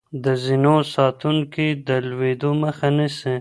[0.23, 3.29] د زينو ساتونکي د لوېدو مخه نيسي.